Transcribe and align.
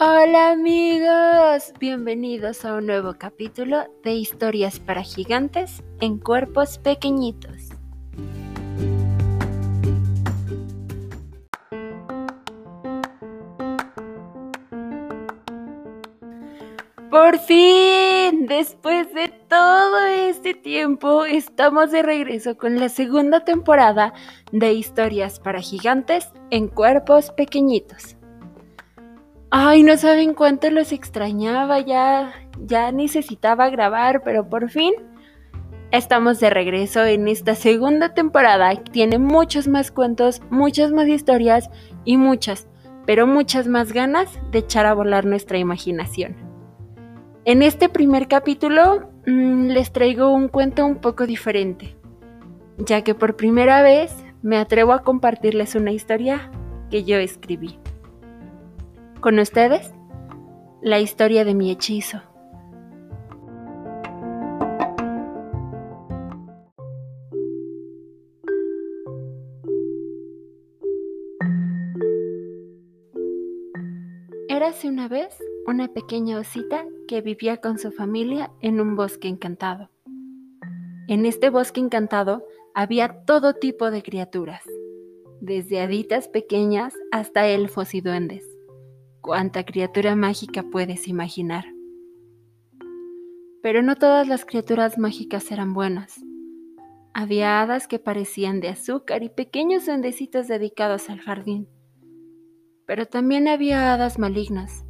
Hola 0.00 0.50
amigos, 0.50 1.72
bienvenidos 1.80 2.64
a 2.64 2.74
un 2.74 2.86
nuevo 2.86 3.14
capítulo 3.18 3.78
de 4.04 4.12
Historias 4.12 4.78
para 4.78 5.02
Gigantes 5.02 5.82
en 6.00 6.18
Cuerpos 6.18 6.78
Pequeñitos. 6.78 7.70
Por 17.10 17.40
fin, 17.40 18.46
después 18.46 19.12
de 19.12 19.30
todo 19.48 20.06
este 20.06 20.54
tiempo, 20.54 21.24
estamos 21.24 21.90
de 21.90 22.04
regreso 22.04 22.56
con 22.56 22.78
la 22.78 22.88
segunda 22.88 23.44
temporada 23.44 24.14
de 24.52 24.74
Historias 24.74 25.40
para 25.40 25.60
Gigantes 25.60 26.28
en 26.50 26.68
Cuerpos 26.68 27.32
Pequeñitos. 27.32 28.17
Ay, 29.50 29.82
no 29.82 29.96
saben 29.96 30.34
cuánto 30.34 30.70
los 30.70 30.92
extrañaba, 30.92 31.80
ya, 31.80 32.32
ya 32.60 32.92
necesitaba 32.92 33.70
grabar, 33.70 34.22
pero 34.22 34.46
por 34.46 34.68
fin 34.68 34.92
estamos 35.90 36.38
de 36.38 36.50
regreso 36.50 37.02
en 37.06 37.28
esta 37.28 37.54
segunda 37.54 38.12
temporada. 38.12 38.74
Tiene 38.76 39.18
muchos 39.18 39.66
más 39.66 39.90
cuentos, 39.90 40.42
muchas 40.50 40.92
más 40.92 41.08
historias 41.08 41.70
y 42.04 42.18
muchas, 42.18 42.68
pero 43.06 43.26
muchas 43.26 43.68
más 43.68 43.94
ganas 43.94 44.38
de 44.50 44.58
echar 44.58 44.84
a 44.84 44.92
volar 44.92 45.24
nuestra 45.24 45.56
imaginación. 45.56 46.36
En 47.46 47.62
este 47.62 47.88
primer 47.88 48.28
capítulo 48.28 49.08
mmm, 49.26 49.68
les 49.68 49.92
traigo 49.92 50.30
un 50.30 50.48
cuento 50.48 50.84
un 50.84 50.96
poco 50.96 51.26
diferente, 51.26 51.96
ya 52.76 53.00
que 53.00 53.14
por 53.14 53.36
primera 53.36 53.80
vez 53.80 54.14
me 54.42 54.58
atrevo 54.58 54.92
a 54.92 55.02
compartirles 55.02 55.74
una 55.74 55.92
historia 55.92 56.50
que 56.90 57.04
yo 57.04 57.16
escribí. 57.16 57.78
Con 59.20 59.40
ustedes, 59.40 59.92
la 60.80 61.00
historia 61.00 61.44
de 61.44 61.52
mi 61.52 61.72
hechizo. 61.72 62.22
Érase 74.48 74.88
una 74.88 75.08
vez 75.08 75.36
una 75.66 75.88
pequeña 75.88 76.38
osita 76.38 76.86
que 77.08 77.20
vivía 77.20 77.56
con 77.56 77.78
su 77.78 77.90
familia 77.90 78.52
en 78.60 78.80
un 78.80 78.94
bosque 78.94 79.26
encantado. 79.26 79.90
En 81.08 81.26
este 81.26 81.50
bosque 81.50 81.80
encantado 81.80 82.46
había 82.72 83.24
todo 83.24 83.54
tipo 83.54 83.90
de 83.90 84.04
criaturas, 84.04 84.62
desde 85.40 85.80
haditas 85.80 86.28
pequeñas 86.28 86.94
hasta 87.10 87.48
elfos 87.48 87.94
y 87.94 88.00
duendes 88.00 88.47
cuánta 89.28 89.62
criatura 89.62 90.16
mágica 90.16 90.62
puedes 90.62 91.06
imaginar. 91.06 91.66
Pero 93.62 93.82
no 93.82 93.94
todas 93.94 94.26
las 94.26 94.46
criaturas 94.46 94.96
mágicas 94.96 95.52
eran 95.52 95.74
buenas. 95.74 96.24
Había 97.12 97.60
hadas 97.60 97.88
que 97.88 97.98
parecían 97.98 98.60
de 98.60 98.68
azúcar 98.68 99.22
y 99.22 99.28
pequeños 99.28 99.84
duendecitos 99.84 100.48
dedicados 100.48 101.10
al 101.10 101.20
jardín. 101.20 101.68
Pero 102.86 103.04
también 103.04 103.48
había 103.48 103.92
hadas 103.92 104.18
malignas, 104.18 104.86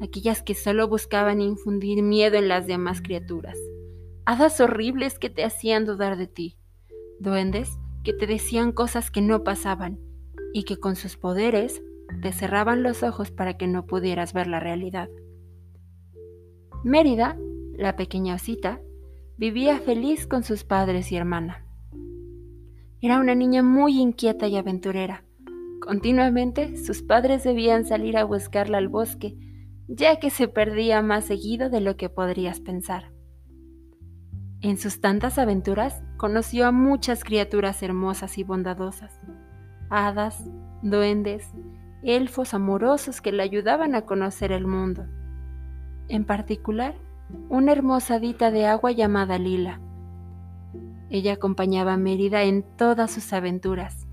aquellas 0.00 0.42
que 0.42 0.54
solo 0.54 0.88
buscaban 0.88 1.42
infundir 1.42 2.02
miedo 2.02 2.38
en 2.38 2.48
las 2.48 2.66
demás 2.66 3.02
criaturas. 3.02 3.58
Hadas 4.24 4.62
horribles 4.62 5.18
que 5.18 5.28
te 5.28 5.44
hacían 5.44 5.84
dudar 5.84 6.16
de 6.16 6.26
ti. 6.26 6.56
Duendes 7.20 7.68
que 8.02 8.14
te 8.14 8.26
decían 8.26 8.72
cosas 8.72 9.10
que 9.10 9.20
no 9.20 9.44
pasaban 9.44 10.00
y 10.54 10.64
que 10.64 10.78
con 10.78 10.96
sus 10.96 11.18
poderes 11.18 11.82
te 12.20 12.32
cerraban 12.32 12.82
los 12.82 13.02
ojos 13.02 13.30
para 13.30 13.56
que 13.56 13.66
no 13.66 13.86
pudieras 13.86 14.32
ver 14.32 14.46
la 14.46 14.60
realidad. 14.60 15.08
Mérida, 16.84 17.36
la 17.76 17.96
pequeña 17.96 18.34
osita, 18.34 18.80
vivía 19.36 19.78
feliz 19.78 20.26
con 20.26 20.42
sus 20.42 20.64
padres 20.64 21.10
y 21.12 21.16
hermana. 21.16 21.64
Era 23.00 23.18
una 23.18 23.34
niña 23.34 23.62
muy 23.62 24.00
inquieta 24.00 24.46
y 24.46 24.56
aventurera. 24.56 25.24
Continuamente 25.80 26.76
sus 26.76 27.02
padres 27.02 27.44
debían 27.44 27.84
salir 27.84 28.16
a 28.16 28.24
buscarla 28.24 28.78
al 28.78 28.88
bosque, 28.88 29.36
ya 29.88 30.18
que 30.18 30.30
se 30.30 30.48
perdía 30.48 31.02
más 31.02 31.26
seguido 31.26 31.68
de 31.68 31.80
lo 31.80 31.96
que 31.96 32.08
podrías 32.08 32.60
pensar. 32.60 33.12
En 34.60 34.78
sus 34.78 35.02
tantas 35.02 35.38
aventuras 35.38 36.02
conoció 36.16 36.66
a 36.66 36.72
muchas 36.72 37.22
criaturas 37.22 37.82
hermosas 37.82 38.38
y 38.38 38.44
bondadosas, 38.44 39.20
hadas, 39.90 40.42
duendes, 40.80 41.50
elfos 42.04 42.54
amorosos 42.54 43.20
que 43.20 43.32
le 43.32 43.42
ayudaban 43.42 43.94
a 43.94 44.02
conocer 44.02 44.52
el 44.52 44.66
mundo. 44.66 45.06
En 46.08 46.24
particular, 46.24 46.94
una 47.48 47.72
hermosa 47.72 48.18
dita 48.18 48.50
de 48.50 48.66
agua 48.66 48.92
llamada 48.92 49.38
Lila. 49.38 49.80
Ella 51.08 51.34
acompañaba 51.34 51.94
a 51.94 51.96
Mérida 51.96 52.42
en 52.42 52.62
todas 52.76 53.10
sus 53.10 53.32
aventuras 53.32 54.06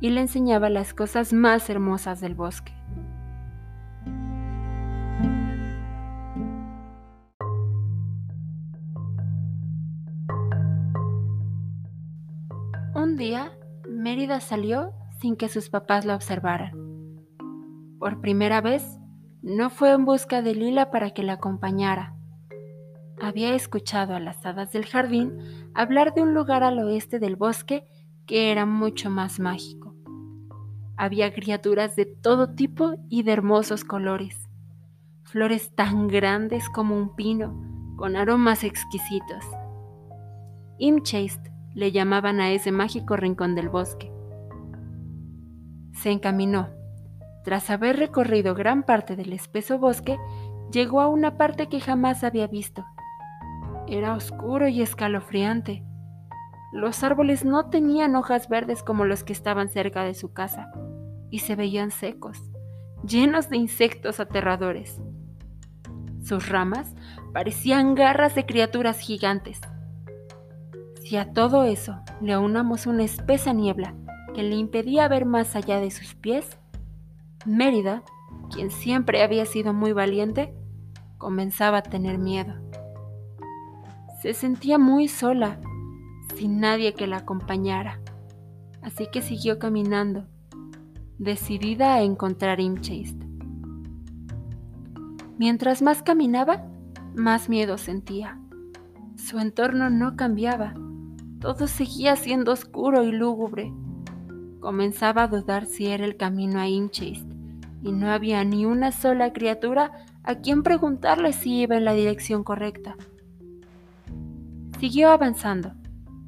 y 0.00 0.10
le 0.10 0.20
enseñaba 0.20 0.68
las 0.68 0.92
cosas 0.92 1.32
más 1.32 1.70
hermosas 1.70 2.20
del 2.20 2.34
bosque. 2.34 2.72
Un 12.94 13.16
día, 13.16 13.52
Mérida 13.88 14.40
salió 14.40 14.92
sin 15.20 15.36
que 15.36 15.48
sus 15.48 15.70
papás 15.70 16.04
la 16.04 16.16
observaran. 16.16 16.83
Por 17.98 18.20
primera 18.20 18.60
vez, 18.60 18.98
no 19.42 19.70
fue 19.70 19.92
en 19.92 20.04
busca 20.04 20.42
de 20.42 20.54
Lila 20.54 20.90
para 20.90 21.10
que 21.10 21.22
la 21.22 21.34
acompañara. 21.34 22.14
Había 23.20 23.54
escuchado 23.54 24.14
a 24.14 24.20
las 24.20 24.44
hadas 24.44 24.72
del 24.72 24.86
jardín 24.86 25.38
hablar 25.74 26.14
de 26.14 26.22
un 26.22 26.34
lugar 26.34 26.62
al 26.62 26.78
oeste 26.78 27.18
del 27.18 27.36
bosque 27.36 27.84
que 28.26 28.50
era 28.50 28.66
mucho 28.66 29.10
más 29.10 29.38
mágico. 29.38 29.94
Había 30.96 31.32
criaturas 31.32 31.96
de 31.96 32.06
todo 32.06 32.54
tipo 32.54 32.94
y 33.08 33.22
de 33.22 33.32
hermosos 33.32 33.84
colores, 33.84 34.48
flores 35.22 35.74
tan 35.74 36.08
grandes 36.08 36.68
como 36.70 36.96
un 36.96 37.14
pino, 37.14 37.54
con 37.96 38.16
aromas 38.16 38.64
exquisitos. 38.64 39.44
Imchaste 40.78 41.52
le 41.74 41.90
llamaban 41.90 42.40
a 42.40 42.50
ese 42.52 42.72
mágico 42.72 43.16
rincón 43.16 43.54
del 43.54 43.68
bosque. 43.68 44.12
Se 45.92 46.10
encaminó 46.10 46.68
tras 47.44 47.70
haber 47.70 47.98
recorrido 47.98 48.54
gran 48.54 48.82
parte 48.82 49.16
del 49.16 49.32
espeso 49.32 49.78
bosque, 49.78 50.18
llegó 50.72 51.00
a 51.00 51.08
una 51.08 51.36
parte 51.36 51.68
que 51.68 51.80
jamás 51.80 52.24
había 52.24 52.46
visto. 52.46 52.84
Era 53.86 54.14
oscuro 54.14 54.66
y 54.66 54.80
escalofriante. 54.80 55.84
Los 56.72 57.04
árboles 57.04 57.44
no 57.44 57.68
tenían 57.68 58.16
hojas 58.16 58.48
verdes 58.48 58.82
como 58.82 59.04
los 59.04 59.22
que 59.22 59.34
estaban 59.34 59.68
cerca 59.68 60.02
de 60.02 60.14
su 60.14 60.32
casa, 60.32 60.72
y 61.30 61.40
se 61.40 61.54
veían 61.54 61.90
secos, 61.90 62.50
llenos 63.06 63.50
de 63.50 63.58
insectos 63.58 64.20
aterradores. 64.20 65.00
Sus 66.22 66.48
ramas 66.48 66.94
parecían 67.34 67.94
garras 67.94 68.34
de 68.34 68.46
criaturas 68.46 68.98
gigantes. 68.98 69.60
Si 71.02 71.18
a 71.18 71.32
todo 71.32 71.64
eso 71.64 72.00
le 72.22 72.32
aunamos 72.32 72.86
una 72.86 73.04
espesa 73.04 73.52
niebla 73.52 73.94
que 74.34 74.42
le 74.42 74.56
impedía 74.56 75.06
ver 75.06 75.26
más 75.26 75.54
allá 75.54 75.78
de 75.80 75.90
sus 75.90 76.14
pies, 76.14 76.58
Mérida, 77.46 78.02
quien 78.50 78.70
siempre 78.70 79.22
había 79.22 79.44
sido 79.44 79.74
muy 79.74 79.92
valiente, 79.92 80.54
comenzaba 81.18 81.78
a 81.78 81.82
tener 81.82 82.18
miedo. 82.18 82.54
Se 84.22 84.32
sentía 84.32 84.78
muy 84.78 85.08
sola, 85.08 85.60
sin 86.34 86.60
nadie 86.60 86.94
que 86.94 87.06
la 87.06 87.18
acompañara, 87.18 88.00
así 88.80 89.08
que 89.12 89.20
siguió 89.20 89.58
caminando, 89.58 90.26
decidida 91.18 91.94
a 91.94 92.02
encontrar 92.02 92.60
Imchaste. 92.60 93.26
Mientras 95.36 95.82
más 95.82 96.02
caminaba, 96.02 96.64
más 97.14 97.50
miedo 97.50 97.76
sentía. 97.76 98.40
Su 99.16 99.38
entorno 99.38 99.90
no 99.90 100.16
cambiaba, 100.16 100.72
todo 101.40 101.66
seguía 101.66 102.16
siendo 102.16 102.52
oscuro 102.52 103.04
y 103.04 103.12
lúgubre. 103.12 103.70
Comenzaba 104.60 105.24
a 105.24 105.28
dudar 105.28 105.66
si 105.66 105.88
era 105.88 106.06
el 106.06 106.16
camino 106.16 106.58
a 106.58 106.68
Imchaste 106.68 107.33
y 107.84 107.92
no 107.92 108.10
había 108.10 108.42
ni 108.44 108.64
una 108.64 108.90
sola 108.90 109.32
criatura 109.32 109.92
a 110.24 110.36
quien 110.36 110.62
preguntarle 110.62 111.34
si 111.34 111.60
iba 111.60 111.76
en 111.76 111.84
la 111.84 111.92
dirección 111.92 112.42
correcta. 112.42 112.96
Siguió 114.80 115.10
avanzando, 115.10 115.74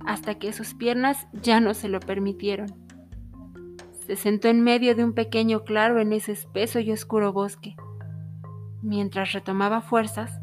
hasta 0.04 0.38
que 0.38 0.52
sus 0.52 0.74
piernas 0.74 1.26
ya 1.32 1.60
no 1.60 1.72
se 1.72 1.88
lo 1.88 1.98
permitieron. 1.98 2.68
Se 4.06 4.16
sentó 4.16 4.48
en 4.48 4.62
medio 4.62 4.94
de 4.94 5.02
un 5.02 5.14
pequeño 5.14 5.64
claro 5.64 5.98
en 5.98 6.12
ese 6.12 6.32
espeso 6.32 6.78
y 6.78 6.92
oscuro 6.92 7.32
bosque. 7.32 7.74
Mientras 8.82 9.32
retomaba 9.32 9.80
fuerzas, 9.80 10.38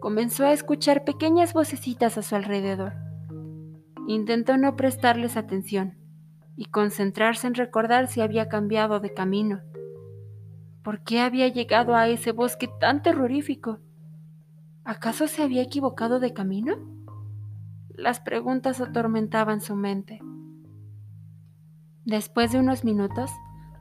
comenzó 0.00 0.46
a 0.46 0.52
escuchar 0.52 1.04
pequeñas 1.04 1.52
vocecitas 1.52 2.16
a 2.16 2.22
su 2.22 2.34
alrededor. 2.36 2.94
Intentó 4.08 4.56
no 4.56 4.76
prestarles 4.76 5.36
atención 5.36 5.98
y 6.56 6.64
concentrarse 6.66 7.46
en 7.46 7.54
recordar 7.54 8.06
si 8.06 8.22
había 8.22 8.48
cambiado 8.48 8.98
de 9.00 9.12
camino 9.12 9.60
¿Por 10.84 11.02
qué 11.02 11.20
había 11.20 11.48
llegado 11.48 11.96
a 11.96 12.08
ese 12.08 12.32
bosque 12.32 12.68
tan 12.68 13.02
terrorífico? 13.02 13.78
¿Acaso 14.84 15.26
se 15.28 15.42
había 15.42 15.62
equivocado 15.62 16.20
de 16.20 16.34
camino? 16.34 16.76
Las 17.88 18.20
preguntas 18.20 18.82
atormentaban 18.82 19.62
su 19.62 19.76
mente. 19.76 20.20
Después 22.04 22.52
de 22.52 22.58
unos 22.58 22.84
minutos, 22.84 23.30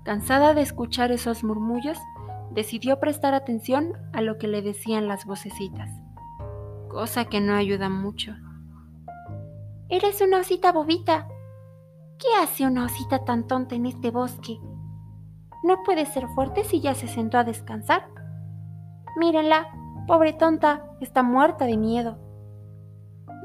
cansada 0.06 0.54
de 0.54 0.62
escuchar 0.62 1.12
esos 1.12 1.44
murmullos, 1.44 1.98
decidió 2.52 3.02
prestar 3.02 3.34
atención 3.34 3.92
a 4.14 4.22
lo 4.22 4.38
que 4.38 4.48
le 4.48 4.62
decían 4.62 5.10
las 5.10 5.26
vocecitas, 5.26 5.92
cosa 6.88 7.26
que 7.26 7.42
no 7.42 7.54
ayuda 7.54 7.90
mucho. 7.90 8.34
Eres 9.90 10.22
una 10.22 10.38
osita 10.38 10.72
bobita. 10.72 11.28
¿Qué 12.18 12.28
hace 12.42 12.66
una 12.66 12.86
osita 12.86 13.26
tan 13.26 13.46
tonta 13.46 13.76
en 13.76 13.88
este 13.88 14.10
bosque? 14.10 14.58
No 15.64 15.82
puede 15.84 16.06
ser 16.06 16.28
fuerte 16.28 16.66
si 16.66 16.82
ya 16.82 16.94
se 16.94 17.08
sentó 17.08 17.38
a 17.38 17.46
descansar. 17.46 18.06
Mírenla, 19.18 19.68
pobre 20.08 20.34
tonta, 20.34 20.84
está 21.00 21.24
muerta 21.24 21.66
de 21.66 21.78
miedo. 21.78 22.18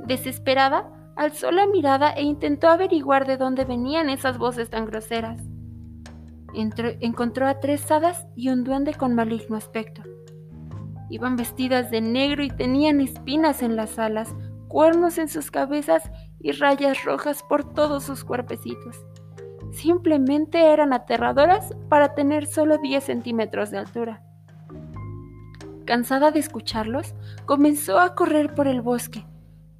Desesperada, 0.04 0.90
alzó 1.14 1.52
la 1.52 1.66
mirada 1.66 2.10
e 2.10 2.22
intentó 2.22 2.68
averiguar 2.68 3.24
de 3.24 3.36
dónde 3.36 3.64
venían 3.64 4.10
esas 4.10 4.36
voces 4.36 4.68
tan 4.68 4.86
groseras. 4.86 5.40
encontró 6.52 7.46
a 7.46 7.60
tres 7.60 7.88
hadas 7.92 8.26
y 8.34 8.48
un 8.48 8.64
duende 8.64 8.94
con 8.94 9.14
maligno 9.14 9.56
aspecto. 9.56 10.02
Iban 11.10 11.36
vestidas 11.36 11.90
de 11.92 12.00
negro 12.00 12.42
y 12.42 12.50
tenían 12.50 13.00
espinas 13.00 13.62
en 13.62 13.76
las 13.76 13.96
alas, 13.98 14.34
cuernos 14.66 15.18
en 15.18 15.28
sus 15.28 15.52
cabezas 15.52 16.10
y 16.40 16.50
rayas 16.50 17.04
rojas 17.04 17.44
por 17.48 17.72
todos 17.74 18.02
sus 18.02 18.24
cuerpecitos 18.24 19.07
simplemente 19.72 20.72
eran 20.72 20.92
aterradoras 20.92 21.74
para 21.88 22.14
tener 22.14 22.46
solo 22.46 22.78
10 22.78 23.04
centímetros 23.04 23.70
de 23.70 23.78
altura. 23.78 24.22
Cansada 25.84 26.30
de 26.30 26.40
escucharlos, 26.40 27.14
comenzó 27.46 27.98
a 27.98 28.14
correr 28.14 28.54
por 28.54 28.66
el 28.68 28.82
bosque, 28.82 29.26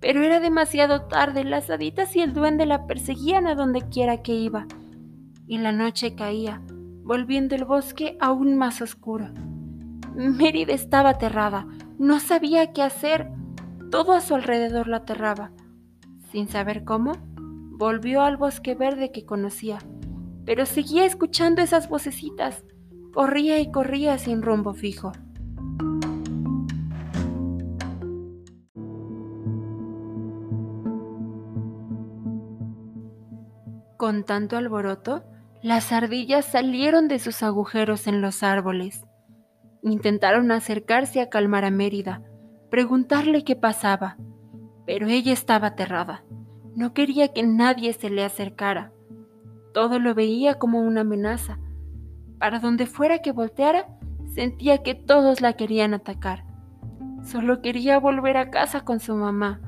pero 0.00 0.23
era 0.23 0.40
demasiado 0.40 1.02
tarde, 1.02 1.44
las 1.44 1.69
haditas 1.70 2.14
y 2.17 2.20
el 2.20 2.32
duende 2.32 2.67
la 2.67 2.87
perseguían 2.87 3.46
a 3.46 3.55
donde 3.55 3.82
quiera 3.82 4.23
que 4.23 4.35
iba, 4.35 4.67
y 5.46 5.58
la 5.58 5.73
noche 5.73 6.14
caía, 6.14 6.62
volviendo 7.02 7.55
el 7.55 7.64
bosque 7.64 8.17
aún 8.20 8.56
más 8.56 8.81
oscuro. 8.81 9.29
Mérida 10.14 10.73
estaba 10.73 11.11
aterrada, 11.11 11.67
no 11.99 12.20
sabía 12.20 12.73
qué 12.73 12.82
hacer, 12.82 13.31
todo 13.90 14.12
a 14.12 14.20
su 14.20 14.35
alrededor 14.35 14.88
la 14.88 14.99
aterraba. 14.99 15.50
Sin 16.31 16.49
saber 16.49 16.85
cómo, 16.85 17.12
Volvió 17.79 18.23
al 18.23 18.37
bosque 18.37 18.75
verde 18.75 19.13
que 19.13 19.25
conocía, 19.25 19.79
pero 20.45 20.67
seguía 20.67 21.05
escuchando 21.05 21.63
esas 21.63 21.89
vocecitas. 21.89 22.65
Corría 23.15 23.61
y 23.61 23.71
corría 23.71 24.19
sin 24.19 24.43
rumbo 24.43 24.75
fijo. 24.75 25.13
Con 33.97 34.25
tanto 34.25 34.57
alboroto, 34.57 35.23
las 35.63 35.93
ardillas 35.93 36.47
salieron 36.47 37.07
de 37.07 37.21
sus 37.21 37.45
agujeros 37.45 38.09
en 38.09 38.21
los 38.21 38.43
árboles. 38.43 39.05
Intentaron 39.85 40.51
acercarse 40.51 41.21
a 41.21 41.29
calmar 41.29 41.65
a 41.65 41.71
Mérida, 41.71 42.23
preguntarle 42.71 43.45
qué 43.45 43.55
pasaba, 43.55 44.17
pero 44.85 45.07
ella 45.07 45.33
estaba 45.33 45.69
aterrada. 45.69 46.25
No 46.79 46.95
quería 46.95 47.33
que 47.33 47.43
nadie 47.43 47.93
se 47.93 48.09
le 48.09 48.25
acercara. 48.25 48.93
Todo 49.75 49.99
lo 49.99 50.15
veía 50.15 50.61
como 50.61 50.81
una 50.81 51.01
amenaza. 51.01 51.59
Para 52.39 52.61
donde 52.61 52.87
fuera 52.87 53.19
que 53.19 53.33
volteara, 53.33 53.89
sentía 54.33 54.85
que 54.85 54.95
todos 54.95 55.41
la 55.41 55.55
querían 55.55 55.93
atacar. 55.93 56.45
Solo 57.25 57.63
quería 57.63 57.99
volver 57.99 58.37
a 58.37 58.51
casa 58.51 58.85
con 58.85 59.01
su 59.01 59.17
mamá, 59.17 59.61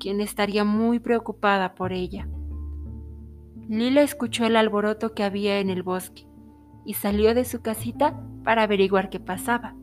quien 0.00 0.20
estaría 0.20 0.64
muy 0.64 0.98
preocupada 0.98 1.76
por 1.76 1.92
ella. 1.92 2.26
Lila 3.68 4.02
escuchó 4.02 4.44
el 4.44 4.56
alboroto 4.56 5.14
que 5.14 5.22
había 5.22 5.60
en 5.60 5.70
el 5.70 5.84
bosque 5.84 6.26
y 6.84 6.94
salió 6.94 7.32
de 7.32 7.44
su 7.44 7.62
casita 7.62 8.20
para 8.42 8.64
averiguar 8.64 9.08
qué 9.08 9.20
pasaba. 9.20 9.76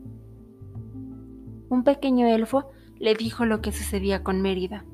Un 1.70 1.82
pequeño 1.82 2.26
elfo 2.26 2.68
le 2.98 3.14
dijo 3.14 3.46
lo 3.46 3.62
que 3.62 3.72
sucedía 3.72 4.22
con 4.22 4.42
Mérida. 4.42 4.84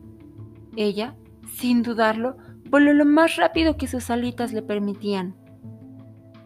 Ella 0.77 1.17
sin 1.53 1.83
dudarlo, 1.83 2.37
voló 2.71 2.93
lo 2.93 3.05
más 3.05 3.37
rápido 3.37 3.77
que 3.77 3.87
sus 3.87 4.11
alitas 4.11 4.53
le 4.53 4.63
permitían. 4.63 5.37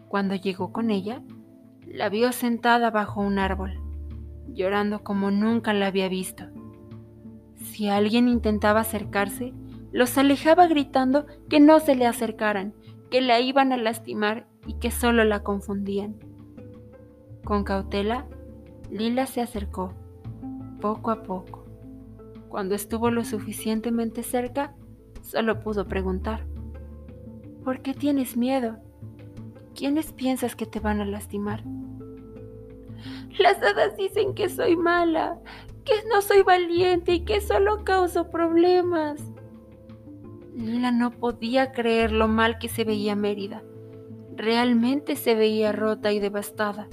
Cuando 0.07 0.35
llegó 0.35 0.71
con 0.71 0.91
ella, 0.91 1.21
la 1.85 2.09
vio 2.09 2.31
sentada 2.31 2.91
bajo 2.91 3.21
un 3.21 3.39
árbol, 3.39 3.81
llorando 4.47 5.03
como 5.03 5.31
nunca 5.31 5.73
la 5.73 5.87
había 5.87 6.09
visto. 6.09 6.45
Si 7.55 7.89
alguien 7.89 8.27
intentaba 8.27 8.81
acercarse, 8.81 9.53
los 9.91 10.17
alejaba 10.17 10.67
gritando 10.67 11.25
que 11.49 11.59
no 11.59 11.79
se 11.79 11.95
le 11.95 12.05
acercaran, 12.05 12.73
que 13.09 13.21
la 13.21 13.39
iban 13.39 13.73
a 13.73 13.77
lastimar 13.77 14.47
y 14.67 14.73
que 14.75 14.91
solo 14.91 15.23
la 15.23 15.41
confundían. 15.41 16.15
Con 17.43 17.63
cautela, 17.63 18.27
Lila 18.91 19.25
se 19.25 19.41
acercó, 19.41 19.93
poco 20.79 21.11
a 21.11 21.23
poco. 21.23 21.65
Cuando 22.49 22.75
estuvo 22.75 23.11
lo 23.11 23.23
suficientemente 23.23 24.23
cerca, 24.23 24.75
Solo 25.29 25.59
pudo 25.59 25.87
preguntar. 25.87 26.47
¿Por 27.63 27.83
qué 27.83 27.93
tienes 27.93 28.35
miedo? 28.35 28.79
¿Quiénes 29.75 30.11
piensas 30.11 30.55
que 30.55 30.65
te 30.65 30.79
van 30.79 31.01
a 31.01 31.05
lastimar? 31.05 31.63
Las 33.37 33.61
hadas 33.61 33.95
dicen 33.95 34.33
que 34.33 34.49
soy 34.49 34.75
mala, 34.75 35.37
que 35.85 35.93
no 36.11 36.23
soy 36.23 36.41
valiente 36.41 37.13
y 37.13 37.25
que 37.25 37.41
solo 37.41 37.83
causo 37.83 38.31
problemas. 38.31 39.21
Lila 40.55 40.89
no 40.89 41.11
podía 41.11 41.73
creer 41.73 42.11
lo 42.11 42.27
mal 42.27 42.57
que 42.57 42.67
se 42.67 42.83
veía 42.83 43.15
Mérida. 43.15 43.61
Realmente 44.35 45.15
se 45.15 45.35
veía 45.35 45.71
rota 45.71 46.11
y 46.11 46.19
devastada. 46.19 46.87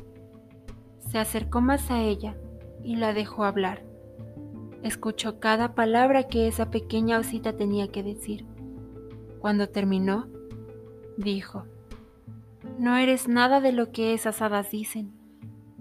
Se 0.99 1.17
acercó 1.17 1.63
más 1.63 1.91
a 1.91 2.03
ella 2.03 2.37
y 2.85 2.97
la 2.97 3.15
dejó 3.15 3.45
hablar. 3.45 3.86
Escuchó 4.87 5.41
cada 5.41 5.75
palabra 5.75 6.29
que 6.29 6.47
esa 6.47 6.71
pequeña 6.71 7.19
osita 7.19 7.57
tenía 7.57 7.89
que 7.89 8.05
decir. 8.05 8.47
Cuando 9.41 9.69
terminó, 9.69 10.29
dijo, 11.17 11.67
No 12.79 12.97
eres 12.97 13.27
nada 13.27 13.61
de 13.61 13.73
lo 13.73 13.91
que 13.91 14.15
esas 14.15 14.43
hadas 14.43 14.71
dicen. 14.71 15.11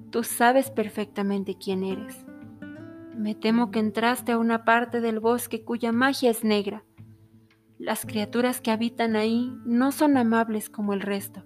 Tú 0.09 0.23
sabes 0.23 0.71
perfectamente 0.71 1.55
quién 1.55 1.83
eres. 1.83 2.25
Me 3.15 3.35
temo 3.35 3.69
que 3.69 3.77
entraste 3.77 4.31
a 4.31 4.39
una 4.39 4.65
parte 4.65 5.01
del 5.01 5.19
bosque 5.19 5.63
cuya 5.63 5.91
magia 5.91 6.31
es 6.31 6.43
negra. 6.43 6.83
Las 7.77 8.07
criaturas 8.07 8.59
que 8.59 8.71
habitan 8.71 9.15
ahí 9.15 9.55
no 9.65 9.91
son 9.91 10.17
amables 10.17 10.67
como 10.67 10.93
el 10.93 11.01
resto. 11.01 11.43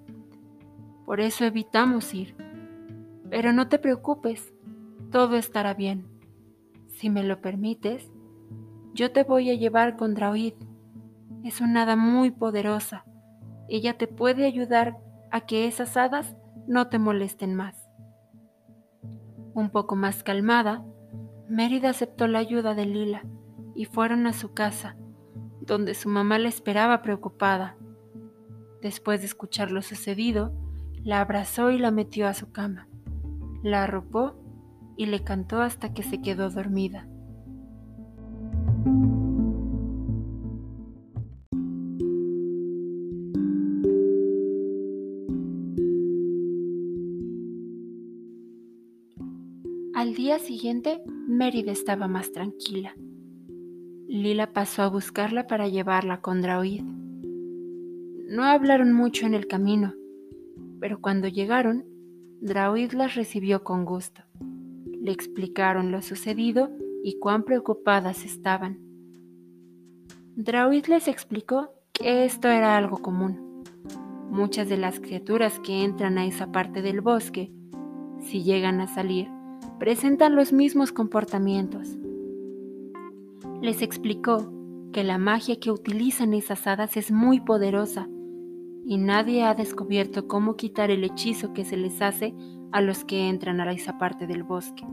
Por 1.05 1.19
eso 1.19 1.43
evitamos 1.43 2.13
ir. 2.13 2.37
Pero 3.29 3.51
no 3.51 3.67
te 3.67 3.79
preocupes, 3.79 4.53
todo 5.11 5.35
estará 5.35 5.73
bien. 5.73 6.18
Si 6.99 7.09
me 7.09 7.23
lo 7.23 7.39
permites, 7.39 8.11
yo 8.93 9.13
te 9.13 9.23
voy 9.23 9.49
a 9.49 9.55
llevar 9.55 9.95
con 9.95 10.15
Draoid. 10.15 10.55
Es 11.45 11.61
una 11.61 11.83
hada 11.83 11.95
muy 11.95 12.29
poderosa. 12.29 13.05
Ella 13.69 13.97
te 13.97 14.05
puede 14.05 14.45
ayudar 14.45 14.97
a 15.31 15.45
que 15.45 15.65
esas 15.65 15.95
hadas 15.95 16.35
no 16.67 16.89
te 16.89 16.99
molesten 16.99 17.55
más. 17.55 17.89
Un 19.53 19.69
poco 19.69 19.95
más 19.95 20.23
calmada, 20.23 20.83
Mérida 21.47 21.91
aceptó 21.91 22.27
la 22.27 22.39
ayuda 22.39 22.75
de 22.75 22.85
Lila 22.85 23.23
y 23.75 23.85
fueron 23.85 24.27
a 24.27 24.33
su 24.33 24.53
casa, 24.53 24.97
donde 25.61 25.93
su 25.93 26.09
mamá 26.09 26.37
la 26.37 26.49
esperaba 26.49 27.01
preocupada. 27.01 27.77
Después 28.81 29.21
de 29.21 29.27
escuchar 29.27 29.71
lo 29.71 29.81
sucedido, 29.83 30.51
la 31.05 31.21
abrazó 31.21 31.71
y 31.71 31.77
la 31.77 31.91
metió 31.91 32.27
a 32.27 32.33
su 32.33 32.51
cama. 32.51 32.89
La 33.63 33.83
arropó 33.83 34.35
y 34.99 35.05
le 35.05 35.23
cantó 35.23 35.61
hasta 35.61 35.93
que 35.93 36.03
se 36.03 36.21
quedó 36.21 36.49
dormida. 36.49 37.07
Al 49.95 50.15
día 50.15 50.37
siguiente, 50.39 51.01
Mérida 51.29 51.71
estaba 51.71 52.09
más 52.09 52.33
tranquila. 52.33 52.93
Lila 54.09 54.51
pasó 54.51 54.81
a 54.81 54.89
buscarla 54.89 55.47
para 55.47 55.69
llevarla 55.69 56.19
con 56.19 56.41
Draoid. 56.41 56.83
No 58.27 58.43
hablaron 58.43 58.91
mucho 58.91 59.25
en 59.25 59.33
el 59.33 59.47
camino, 59.47 59.93
pero 60.81 60.99
cuando 60.99 61.29
llegaron, 61.29 61.85
Draoid 62.41 62.91
las 62.91 63.15
recibió 63.15 63.63
con 63.63 63.85
gusto 63.85 64.28
le 65.09 65.13
explicaron 65.13 65.91
lo 65.91 66.03
sucedido 66.03 66.69
y 67.03 67.17
cuán 67.17 67.41
preocupadas 67.41 68.25
estaban. 68.25 68.77
Draud 70.35 70.85
les 70.85 71.07
explicó 71.07 71.71
que 71.93 72.25
esto 72.25 72.47
era 72.47 72.77
algo 72.77 72.99
común. 72.99 73.63
Muchas 74.29 74.69
de 74.69 74.77
las 74.77 74.99
criaturas 74.99 75.59
que 75.61 75.83
entran 75.83 76.19
a 76.19 76.27
esa 76.27 76.51
parte 76.51 76.83
del 76.83 77.01
bosque 77.01 77.51
si 78.21 78.43
llegan 78.43 78.81
a 78.81 78.87
salir, 78.87 79.27
presentan 79.79 80.35
los 80.35 80.53
mismos 80.53 80.91
comportamientos. 80.91 81.97
Les 83.63 83.81
explicó 83.81 84.53
que 84.93 85.03
la 85.03 85.17
magia 85.17 85.59
que 85.59 85.71
utilizan 85.71 86.35
esas 86.35 86.67
hadas 86.67 86.97
es 86.97 87.11
muy 87.11 87.39
poderosa 87.39 88.07
y 88.89 88.97
nadie 88.97 89.43
ha 89.43 89.53
descubierto 89.53 90.27
cómo 90.27 90.55
quitar 90.55 90.89
el 90.89 91.03
hechizo 91.03 91.53
que 91.53 91.63
se 91.63 91.77
les 91.77 92.01
hace 92.01 92.33
a 92.71 92.81
los 92.81 93.05
que 93.05 93.29
entran 93.29 93.61
a 93.61 93.71
esa 93.71 93.99
parte 93.99 94.25
del 94.25 94.41
bosque. 94.41 94.83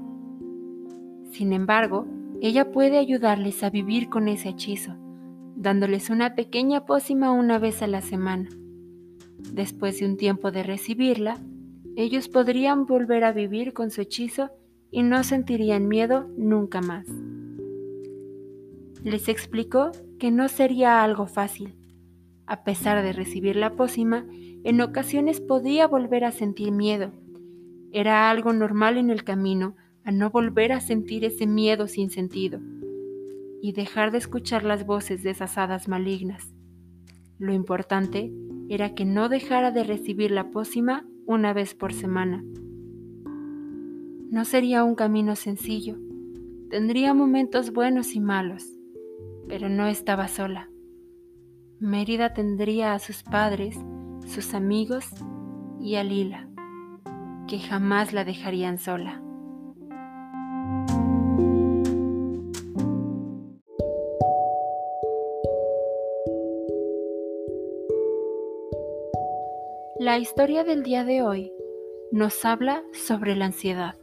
Sin 1.31 1.55
embargo, 1.55 2.07
ella 2.43 2.73
puede 2.73 2.99
ayudarles 2.99 3.62
a 3.62 3.71
vivir 3.71 4.11
con 4.11 4.29
ese 4.29 4.50
hechizo, 4.50 4.93
dándoles 5.57 6.11
una 6.11 6.35
pequeña 6.35 6.85
pócima 6.85 7.33
una 7.33 7.59
vez 7.59 7.81
a 7.81 7.87
la 7.87 8.03
semana. 8.03 8.50
Después 9.55 9.99
de 9.99 10.05
un 10.05 10.19
tiempo 10.19 10.50
de 10.50 10.62
recibirla, 10.62 11.38
ellos 11.97 12.29
podrían 12.29 12.85
volver 12.85 13.25
a 13.25 13.33
vivir 13.33 13.73
con 13.73 13.91
su 13.91 14.03
hechizo 14.03 14.50
y 14.91 15.05
no 15.05 15.25
sentirían 15.25 15.88
miedo 15.88 16.29
nunca 16.37 16.83
más. 16.83 17.07
Les 19.03 19.31
explicó 19.31 19.91
que 20.19 20.31
no 20.31 20.49
sería 20.49 21.03
algo 21.03 21.26
fácil. 21.26 21.86
A 22.47 22.62
pesar 22.62 23.03
de 23.03 23.12
recibir 23.12 23.57
la 23.57 23.75
pócima, 23.75 24.25
en 24.62 24.81
ocasiones 24.81 25.41
podía 25.41 25.88
volver 25.88 26.25
a 26.25 26.31
sentir 26.31 26.71
miedo. 26.71 27.12
Era 27.93 28.31
algo 28.31 28.53
normal 28.53 28.99
en 28.99 29.11
el 29.11 29.25
camino 29.25 29.75
a 30.05 30.12
no 30.12 30.31
volver 30.31 30.73
a 30.73 30.81
sentir 30.81 31.25
ese 31.25 31.47
miedo 31.47 31.88
sin 31.88 32.11
sentido 32.11 32.61
y 33.61 33.73
dejar 33.73 34.12
de 34.12 34.19
escuchar 34.19 34.62
las 34.62 34.87
voces 34.87 35.25
de 35.25 35.31
esas 35.31 35.59
hadas 35.59 35.88
malignas. 35.88 36.55
Lo 37.38 37.53
importante 37.53 38.33
era 38.69 38.95
que 38.95 39.05
no 39.05 39.29
dejara 39.29 39.73
de 39.73 39.83
recibir 39.83 40.31
la 40.31 40.50
pócima 40.50 41.05
una 41.26 41.53
vez 41.53 41.75
por 41.75 41.93
semana. 41.93 42.45
No 44.31 44.45
sería 44.45 44.85
un 44.85 44.95
camino 44.95 45.35
sencillo, 45.35 45.97
tendría 46.71 47.12
momentos 47.15 47.73
buenos 47.73 48.15
y 48.15 48.21
malos, 48.21 48.69
pero 49.49 49.69
no 49.69 49.87
estaba 49.88 50.29
sola. 50.29 50.71
Mérida 51.80 52.33
tendría 52.33 52.95
a 52.95 52.99
sus 52.99 53.23
padres, 53.23 53.76
sus 54.26 54.54
amigos 54.54 55.04
y 55.78 55.97
a 55.97 56.04
Lila, 56.04 56.49
que 57.47 57.59
jamás 57.59 58.14
la 58.14 58.25
dejarían 58.25 58.78
sola. 58.78 59.21
La 69.99 70.18
historia 70.18 70.64
del 70.64 70.83
día 70.83 71.04
de 71.04 71.21
hoy 71.21 71.52
nos 72.11 72.42
habla 72.47 72.83
sobre 72.95 73.37
la 73.37 73.45
ansiedad. 73.45 73.97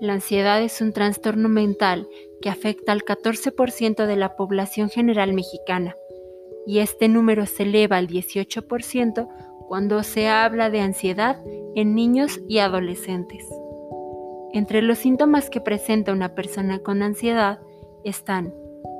La 0.00 0.14
ansiedad 0.14 0.60
es 0.60 0.80
un 0.80 0.92
trastorno 0.92 1.48
mental 1.48 2.08
que 2.40 2.50
afecta 2.50 2.90
al 2.90 3.02
14% 3.02 4.04
de 4.04 4.16
la 4.16 4.34
población 4.34 4.90
general 4.90 5.32
mexicana 5.32 5.94
y 6.66 6.78
este 6.78 7.08
número 7.08 7.46
se 7.46 7.64
eleva 7.64 7.96
al 7.96 8.08
18% 8.08 9.28
cuando 9.66 10.02
se 10.02 10.28
habla 10.28 10.70
de 10.70 10.80
ansiedad 10.80 11.42
en 11.74 11.94
niños 11.94 12.40
y 12.48 12.58
adolescentes. 12.58 13.48
Entre 14.52 14.82
los 14.82 14.98
síntomas 14.98 15.48
que 15.48 15.60
presenta 15.60 16.12
una 16.12 16.34
persona 16.34 16.80
con 16.80 17.02
ansiedad 17.02 17.58
están 18.04 18.52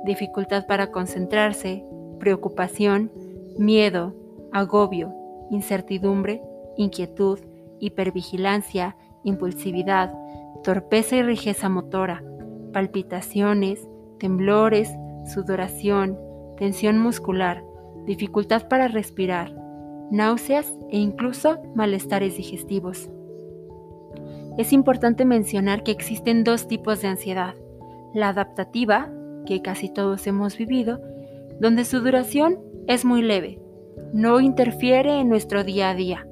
dificultad 0.03 0.65
para 0.67 0.91
concentrarse, 0.91 1.85
preocupación, 2.19 3.11
miedo, 3.57 4.13
agobio, 4.51 5.13
incertidumbre, 5.49 6.41
inquietud, 6.77 7.39
hipervigilancia, 7.79 8.97
impulsividad, 9.23 10.13
torpeza 10.63 11.15
y 11.17 11.23
rijeza 11.23 11.69
motora, 11.69 12.23
palpitaciones, 12.73 13.87
temblores, 14.19 14.89
sudoración, 15.33 16.17
tensión 16.57 16.99
muscular, 16.99 17.63
dificultad 18.05 18.67
para 18.67 18.87
respirar, 18.87 19.53
náuseas 20.11 20.73
e 20.89 20.97
incluso 20.97 21.59
malestares 21.75 22.37
digestivos. 22.37 23.09
Es 24.57 24.71
importante 24.71 25.25
mencionar 25.25 25.83
que 25.83 25.91
existen 25.91 26.43
dos 26.43 26.67
tipos 26.67 27.01
de 27.01 27.07
ansiedad. 27.07 27.55
La 28.13 28.29
adaptativa, 28.29 29.11
que 29.45 29.61
casi 29.61 29.91
todos 29.91 30.27
hemos 30.27 30.57
vivido, 30.57 31.01
donde 31.59 31.85
su 31.85 32.01
duración 32.01 32.59
es 32.87 33.03
muy 33.03 33.23
leve, 33.23 33.59
no 34.13 34.39
interfiere 34.39 35.19
en 35.19 35.29
nuestro 35.29 35.63
día 35.63 35.89
a 35.89 35.95
día. 35.95 36.27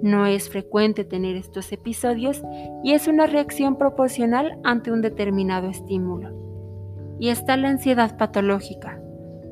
No 0.00 0.26
es 0.26 0.48
frecuente 0.48 1.04
tener 1.04 1.34
estos 1.36 1.72
episodios 1.72 2.42
y 2.84 2.92
es 2.92 3.08
una 3.08 3.26
reacción 3.26 3.76
proporcional 3.76 4.58
ante 4.62 4.92
un 4.92 5.02
determinado 5.02 5.68
estímulo. 5.68 6.30
Y 7.18 7.30
está 7.30 7.56
la 7.56 7.70
ansiedad 7.70 8.16
patológica, 8.16 9.00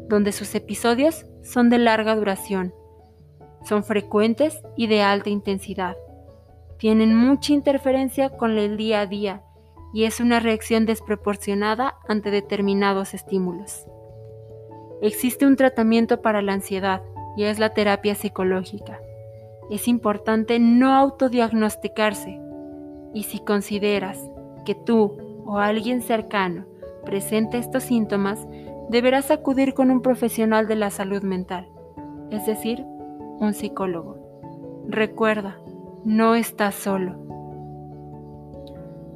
donde 0.09 0.33
sus 0.33 0.55
episodios 0.55 1.27
son 1.43 1.71
de 1.71 1.79
larga 1.79 2.15
duración, 2.15 2.75
son 3.65 3.85
frecuentes 3.85 4.63
y 4.77 4.87
de 4.87 5.03
alta 5.03 5.31
intensidad. 5.31 5.97
Tienen 6.79 7.15
mucha 7.15 7.53
interferencia 7.53 8.31
con 8.31 8.59
el 8.59 8.77
día 8.77 9.01
a 9.01 9.07
día 9.07 9.43
y 9.93 10.05
es 10.05 10.21
una 10.21 10.41
reacción 10.41 10.87
desproporcionada 10.87 11.97
ante 12.09 12.31
determinados 12.31 13.15
estímulos. 13.15 13.87
Existe 15.01 15.47
un 15.47 15.57
tratamiento 15.57 16.21
para 16.21 16.43
la 16.43 16.55
ansiedad, 16.55 17.03
y 17.37 17.45
es 17.45 17.59
la 17.59 17.71
terapia 17.71 18.15
psicológica. 18.15 19.01
Es 19.71 19.89
importante 19.89 20.59
no 20.59 20.95
autodiagnosticarse 20.95 22.41
y 23.13 23.23
si 23.25 23.39
consideras 23.39 24.19
que 24.65 24.75
tú 24.75 25.17
o 25.47 25.59
alguien 25.59 26.03
cercano 26.03 26.67
presenta 27.05 27.59
estos 27.59 27.85
síntomas, 27.85 28.47
deberás 28.89 29.31
acudir 29.31 29.75
con 29.75 29.91
un 29.91 30.03
profesional 30.03 30.67
de 30.67 30.77
la 30.77 30.91
salud 30.91 31.23
mental, 31.23 31.69
es 32.31 32.47
decir, 32.47 32.85
un 33.41 33.55
psicólogo. 33.55 34.19
Recuerda, 34.89 35.59
no 36.05 36.35
estás 36.35 36.75
solo. 36.75 37.25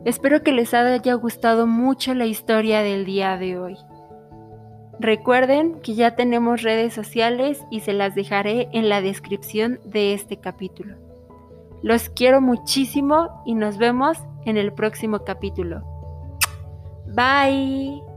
Espero 0.05 0.43
que 0.43 0.53
les 0.53 0.73
haya 0.75 1.15
gustado 1.15 1.67
mucho 1.67 2.15
la 2.15 2.27
historia 2.27 2.83
del 2.83 3.05
día 3.05 3.37
de 3.37 3.59
hoy. 3.59 3.77
Recuerden 5.01 5.81
que 5.81 5.95
ya 5.95 6.17
tenemos 6.17 6.63
redes 6.63 6.93
sociales 6.93 7.65
y 7.71 7.81
se 7.81 7.93
las 7.93 8.15
dejaré 8.15 8.69
en 8.73 8.89
la 8.89 9.01
descripción 9.01 9.81
de 9.85 10.15
este 10.15 10.39
capítulo. 10.39 10.97
Los 11.83 12.09
quiero 12.09 12.41
muchísimo 12.41 13.43
y 13.47 13.55
nos 13.55 13.79
vemos 13.79 14.19
en 14.45 14.57
el 14.57 14.73
próximo 14.73 15.25
capítulo. 15.25 15.83
Bye. 17.15 18.08